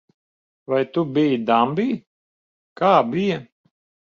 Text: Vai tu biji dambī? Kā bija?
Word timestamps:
Vai 0.71 0.79
tu 0.95 1.03
biji 1.17 1.37
dambī? 1.49 1.85
Kā 2.83 2.95
bija? 3.13 3.39